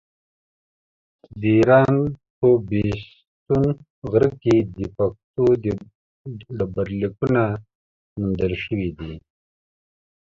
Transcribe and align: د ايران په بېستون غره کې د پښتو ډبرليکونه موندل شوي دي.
د 1.39 1.41
ايران 1.55 1.93
په 2.37 2.47
بېستون 2.67 3.63
غره 4.11 4.31
کې 4.41 4.55
د 4.75 4.79
پښتو 4.95 5.43
ډبرليکونه 6.57 7.43
موندل 8.17 8.53
شوي 8.65 8.89
دي. 8.97 9.13